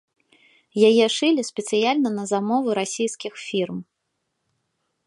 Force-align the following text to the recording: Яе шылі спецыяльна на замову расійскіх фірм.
Яе 0.89 1.05
шылі 1.17 1.41
спецыяльна 1.51 2.09
на 2.17 2.23
замову 2.33 2.67
расійскіх 2.81 3.33
фірм. 3.47 3.77